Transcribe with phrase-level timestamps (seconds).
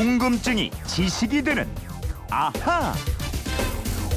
[0.00, 1.66] 궁금증이 지식이 되는
[2.30, 2.92] 아하.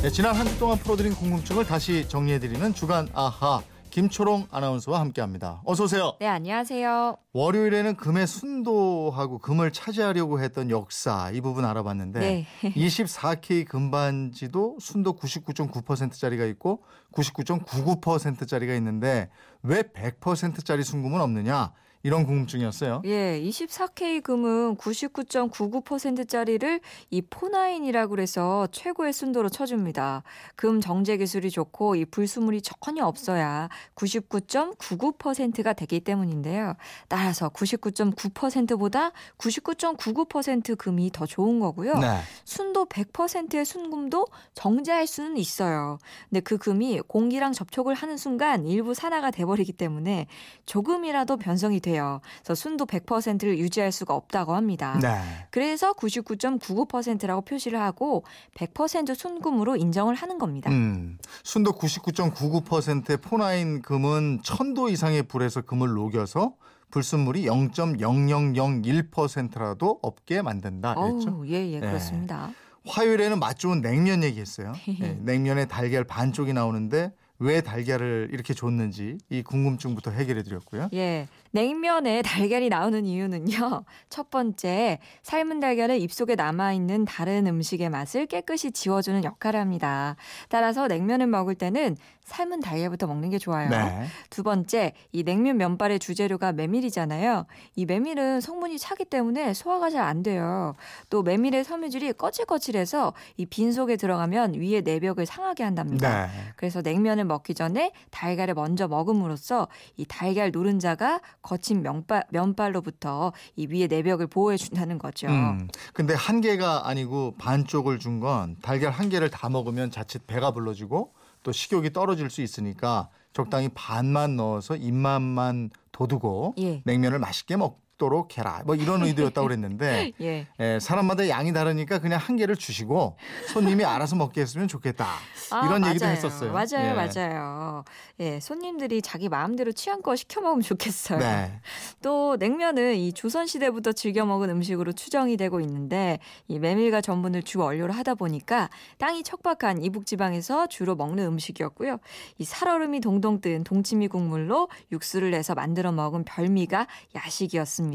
[0.01, 5.61] 네, 지난 한 주 동안 풀어드린 궁금증을 다시 정리해드리는 주간 아하 김초롱 아나운서와 함께합니다.
[5.63, 6.17] 어서 오세요.
[6.19, 7.15] 네, 안녕하세요.
[7.31, 12.45] 월요일에는 금의 순도하고 금을 차지하려고 했던 역사 이 부분 알아봤는데 네.
[12.75, 19.29] 24K 금반지도 순도 99.9%짜리가 있고 99.99%짜리가 있는데
[19.63, 21.71] 왜 100%짜리 순금은 없느냐
[22.03, 23.01] 이런 궁금증이었어요.
[23.05, 30.23] 예, 24K 금은 99.99%짜리를 이 포나인이라고 그래서 최고의 순도로 쳐줍니다.
[30.55, 36.75] 금 정제 기술이 좋고 이 불순물이 전혀 없어야 99.99%가 되기 때문인데요.
[37.09, 41.99] 따라서 99.9%보다 99.99% 금이 더 좋은 거고요.
[41.99, 42.19] 네.
[42.45, 45.97] 순도 100%의 순금도 정제할 수는 있어요.
[46.29, 50.27] 근데 그 금이 공기랑 접촉을 하는 순간 일부 산화가 돼버리기 때문에
[50.65, 52.21] 조금이라도 변성이 돼요.
[52.43, 54.97] 그래서 순도 100%를 유지할 수가 없다고 합니다.
[55.01, 55.19] 네.
[55.49, 58.23] 그래서 99.99%라고 표시를 하고
[58.55, 60.69] 100% 순금으로 인정을 하는 겁니다.
[60.69, 66.53] 음, 순도 99.99%의 포나인 금은 1000도 이상의 불에서 금을 녹여서
[66.91, 70.95] 불순물이 0.0001%라도 없게 만든다.
[70.95, 71.29] 그랬죠?
[71.29, 71.87] 어우, 예, 예, 네.
[71.87, 72.51] 그렇습니다.
[72.87, 74.73] 화요일에는 맛 좋은 냉면 얘기했어요.
[75.01, 80.89] 예, 냉면에 달걀 반쪽이 나오는데 왜 달걀을 이렇게 줬는지 이 궁금증부터 해결해 드렸고요.
[80.93, 81.27] 예.
[81.51, 83.83] 냉면에 달걀이 나오는 이유는요.
[84.09, 90.15] 첫 번째, 삶은 달걀은 입속에 남아있는 다른 음식의 맛을 깨끗이 지워주는 역할을 합니다.
[90.49, 91.95] 따라서 냉면을 먹을 때는
[92.25, 93.69] 삶은 달걀부터 먹는 게 좋아요.
[93.69, 94.05] 네.
[94.29, 97.47] 두 번째, 이 냉면 면발의 주재료가 메밀이잖아요.
[97.75, 100.75] 이 메밀은 성분이 차기 때문에 소화가 잘 안 돼요.
[101.09, 106.27] 또 메밀의 섬유질이 거칠거칠해서 이 빈속에 들어가면 위에 내벽을 상하게 한답니다.
[106.27, 106.31] 네.
[106.55, 113.87] 그래서 냉면을 먹기 전에 달걀을 먼저 먹음으로써 이 달걀 노른자가 거친 면발, 면발로부터 이 위에
[113.87, 115.27] 내벽을 보호해 준다는 거죠.
[115.27, 115.69] 음.
[115.93, 121.13] 근데 한 개가 아니고 반쪽을 준 건 달걀 한 개를 다 먹으면 자칫 배가 불러지고
[121.43, 126.81] 또 식욕이 떨어질 수 있으니까 적당히 반만 넣어서 입맛만 돋우고 예.
[126.83, 128.63] 냉면을 맛있게 먹 도록 해라.
[128.65, 130.47] 뭐 이런 의도였다고 그랬는데 예.
[130.59, 133.17] 예, 사람마다 양이 다르니까 그냥 한 개를 주시고
[133.53, 135.05] 손님이 알아서 먹게 했으면 좋겠다.
[135.51, 136.15] 아, 이런 얘기도 맞아요.
[136.15, 136.53] 했었어요.
[136.53, 136.93] 맞아요, 예.
[136.93, 137.83] 맞아요.
[138.21, 141.19] 예, 손님들이 자기 마음대로 취향껏 시켜 먹으면 좋겠어요.
[141.19, 141.59] 네.
[142.01, 147.59] 또 냉면은 이 조선 시대부터 즐겨 먹은 음식으로 추정이 되고 있는데 이 메밀과 전분을 주
[147.59, 151.97] 원료로 하다 보니까 땅이 척박한 이북 지방에서 주로 먹는 음식이었고요.
[152.37, 157.88] 이 살얼음이 동동 뜬 동치미 국물로 육수를 내서 만들어 먹은 별미가 야식이었습니다.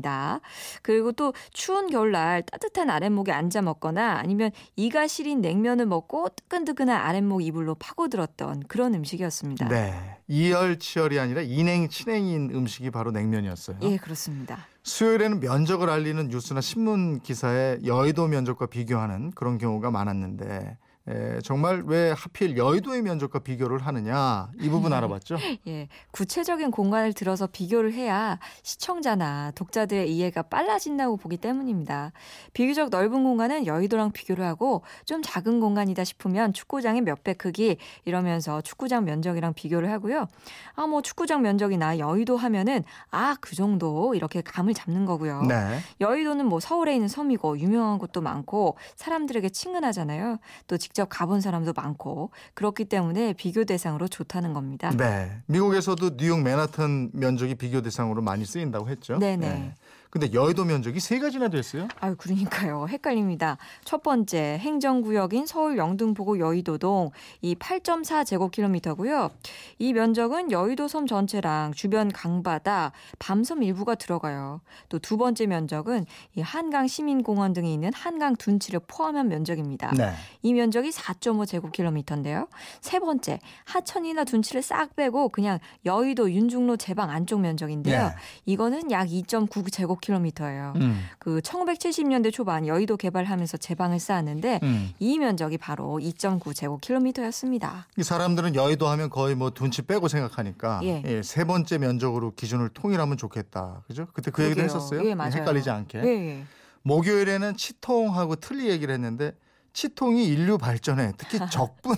[0.83, 7.45] 그리고 또 추운 겨울날 따뜻한 아랫목에 앉아 먹거나 아니면 이가 시린 냉면을 먹고 뜨끈뜨끈한 아랫목
[7.45, 9.69] 이불로 파고들었던 그런 음식이었습니다.
[9.69, 10.19] 네.
[10.29, 13.79] 이열치열이 아니라 인행치냉인 음식이 바로 냉면이었어요.
[13.83, 14.67] 예, 그렇습니다.
[14.83, 20.77] 수요일에는 면적을 알리는 뉴스나 신문 기사에 여의도 면적과 비교하는 그런 경우가 많았는데
[21.07, 25.37] 에, 정말 왜 하필 여의도의 면적과 비교를 하느냐 이 부분 알아봤죠?
[25.67, 32.13] 예, 구체적인 공간을 들어서 비교를 해야 시청자나 독자들의 이해가 빨라진다고 보기 때문입니다.
[32.55, 38.61] 비교적 넓은 공간은 여의도랑 비교를 하고 좀 작은 공간이다 싶으면 축구장의 몇 배 크기 이러면서
[38.61, 40.27] 축구장 면적이랑 비교를 하고요.
[40.75, 45.43] 아, 뭐 축구장 면적이나 여의도 하면은 아, 그 정도 이렇게 감을 잡는 거고요.
[45.43, 45.79] 네.
[46.01, 50.39] 여의도는 뭐 서울에 있는 섬이고 유명한 곳도 많고 사람들에게 친근하잖아요.
[50.67, 54.91] 또 직접 가본 사람도 많고 그렇기 때문에 비교 대상으로 좋다는 겁니다.
[54.97, 55.43] 네.
[55.47, 59.19] 미국에서도 뉴욕 맨하탄 면적이 비교 대상으로 많이 쓰인다고 했죠.
[59.19, 59.75] 네네.
[60.15, 61.89] 근데 여의도 면적이 세 가지나 됐어요?
[61.99, 62.87] 아유, 그러니까요.
[62.89, 63.59] 헷갈립니다.
[63.85, 67.11] 첫 번째, 행정구역인 서울 영등포구 여의도동
[67.43, 69.33] 이 8.4 제곱킬로미터고요.
[69.81, 74.61] 이 면적은 여의도 섬 전체랑 주변 강바다, 밤섬 일부가 들어가요.
[74.89, 79.91] 또 두 번째 면적은 이 한강 시민공원 등이 있는 한강 둔치를 포함한 면적입니다.
[79.97, 80.13] 네.
[80.43, 82.47] 이 면적이 4.5 제곱킬로미터인데요.
[82.81, 88.01] 세 번째, 하천이나 둔치를 싹 빼고 그냥 여의도 윤중로 제방 안쪽 면적인데요.
[88.01, 88.11] 예.
[88.47, 90.75] 이거는 약 2.9 제곱 킬로미터예요.
[90.77, 91.03] 음.
[91.19, 94.93] 그 1970년대 초반 여의도 개발하면서 제방을 쌓았는데 음.
[94.99, 97.89] 이 면적이 바로 2.9 제곱킬로미터였습니다.
[97.97, 101.03] 이 사람들은 여의도 하면 거의 뭐 둔치 빼고 생각하니까 예.
[101.07, 103.83] 예, 세 번째 면적으로 기준을 통일하면 좋겠다.
[103.87, 104.07] 그죠?
[104.13, 104.77] 그때 그 얘기도 그러게요.
[104.77, 105.09] 했었어요.
[105.09, 105.33] 예, 맞아요.
[105.33, 105.99] 헷갈리지 않게.
[106.05, 106.45] 예, 예.
[106.83, 109.33] 목요일에는 치통하고 틀리 얘기를 했는데
[109.73, 111.97] 치통이 인류 발전에 특히 적분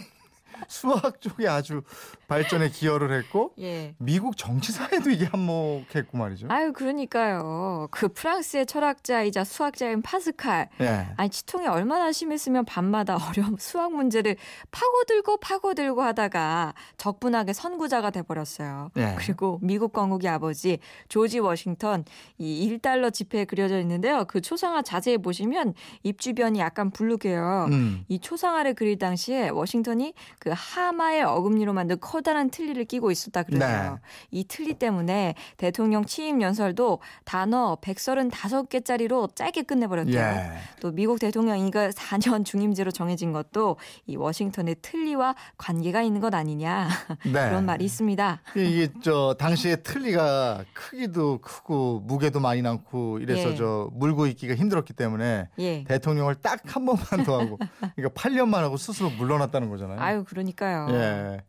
[0.68, 1.82] 수학 쪽에 아주
[2.28, 3.94] 발전에 기여를 했고 예.
[3.98, 6.48] 미국 정치사에도 이게 한몫했고 말이죠.
[6.50, 7.88] 아유, 그러니까요.
[7.90, 10.68] 그 프랑스의 철학자이자 수학자인 파스칼.
[10.80, 11.08] 예.
[11.16, 14.36] 아니, 치통이 얼마나 심했으면 밤마다 어려운 수학 문제를
[14.70, 18.90] 파고들고 파고들고 하다가 적분하게 선구자가 돼버렸어요.
[18.96, 19.14] 예.
[19.18, 22.04] 그리고 미국 건국의 아버지 조지 워싱턴
[22.38, 24.24] 이 1달러 지폐에 그려져 있는데요.
[24.26, 27.66] 그 초상화 자세히 보시면 입 주변이 약간 불룩해요.
[27.70, 28.04] 음.
[28.08, 33.58] 이 초상화를 그릴 당시에 워싱턴이 그 하마의 어금니로 만든 커다란 틀니를 끼고 있었다 그래요.
[33.60, 33.90] 네.
[34.30, 40.16] 이 틀니 때문에 대통령 취임 연설도 단어 135개짜리로 짧게 끝내버렸대요.
[40.16, 40.52] 예.
[40.80, 43.76] 또 미국 대통령이가 4년 중임제로 정해진 것도
[44.06, 46.88] 이 워싱턴의 틀니와 관계가 있는 것 아니냐
[47.24, 47.32] 네.
[47.32, 48.42] 그런 말이 있습니다.
[48.56, 53.56] 이게 저 당시에 틀니가 크기도 크고 무게도 많이 남고 이래서 예.
[53.56, 55.84] 저 물고 있기가 힘들었기 때문에 예.
[55.84, 57.58] 대통령을 딱 한 번만 더 하고
[57.94, 60.00] 그러니까 8년만 하고 스스로 물러났다는 거잖아요.
[60.00, 60.88] 아유 그러니까요.
[60.90, 61.40] 예.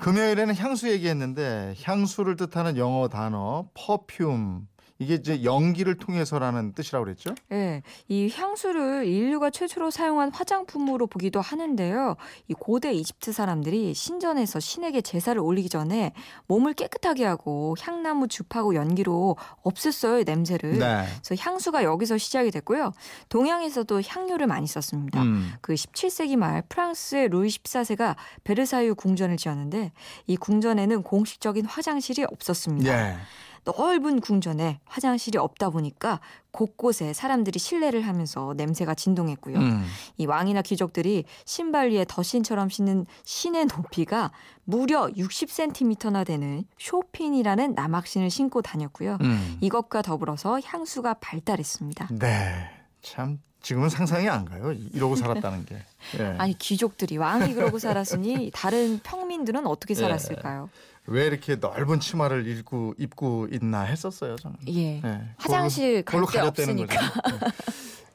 [0.00, 4.68] 금요일에는 향수 얘기했는데 향수를 뜻하는 영어 단어 퍼퓸
[4.98, 7.34] 이게 이제 연기를 통해서라는 뜻이라고 그랬죠?
[7.50, 12.14] 예, 이 향수를 인류가 최초로 사용한 화장품으로 보기도 하는데요.
[12.48, 16.12] 이 고대 이집트 사람들이 신전에서 신에게 제사를 올리기 전에
[16.46, 20.78] 몸을 깨끗하게 하고 향나무 즙하고 연기로 없앴어요, 이 냄새를.
[20.78, 21.04] 네.
[21.24, 22.92] 그래서 향수가 여기서 시작이 됐고요.
[23.28, 25.22] 동양에서도 향료를 많이 썼습니다.
[25.22, 25.52] 음.
[25.60, 28.14] 그 17세기 말 프랑스의 루이 14세가
[28.44, 29.92] 베르사유 궁전을 지었는데
[30.28, 33.10] 이 궁전에는 공식적인 화장실이 없었습니다.
[33.10, 33.16] 예.
[33.64, 36.20] 넓은 궁전에 화장실이 없다 보니까
[36.50, 39.58] 곳곳에 사람들이 실례를 하면서 냄새가 진동했고요.
[39.58, 39.84] 음.
[40.18, 44.30] 이 왕이나 귀족들이 신발 위에 덧신처럼 신는 신의 높이가
[44.64, 49.18] 무려 60cm나 되는 쇼핀이라는 남학신을 신고 다녔고요.
[49.22, 49.58] 음.
[49.60, 52.08] 이것과 더불어서 향수가 발달했습니다.
[52.12, 52.70] 네.
[53.02, 54.72] 참 지금은 상상이 안 가요.
[54.72, 55.76] 이러고 살았다는 게.
[56.20, 56.36] 예.
[56.38, 59.96] 아니 귀족들이 왕이 그러고 살았으니 다른 평민들은 어떻게 예.
[59.96, 60.68] 살았을까요?
[61.06, 64.56] 왜 이렇게 넓은 치마를 입고 입고 있나 했었어요, 저는.
[64.68, 65.02] 예.
[65.04, 65.20] 예.
[65.36, 66.86] 화장실 그걸로 갈데 가렸다는.
[66.86, 67.00] 거죠.
[67.32, 67.50] 예.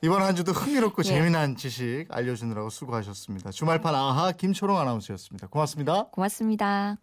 [0.02, 1.08] 이번 한 주도 흥미롭고 예.
[1.10, 3.52] 재미난 지식 알려주느라고 수고하셨습니다.
[3.52, 5.48] 주말판 아하 김초롱 아나운서였습니다.
[5.48, 6.06] 고맙습니다.
[6.12, 6.98] 고맙습니다.